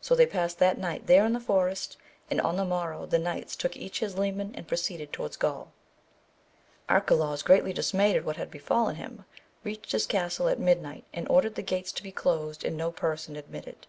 [0.00, 1.96] So they passed that night there in the forest,
[2.28, 5.70] and on the morrow the knights took each his leman and proceeded towards Gaul.
[6.88, 9.26] Arcalaus greatly dismayed at what had befallen him
[9.62, 12.10] reached his castle at midnight, and ordered the gates AMADIS OF GAVL.
[12.10, 13.86] 233 to be closed, and no person admitted.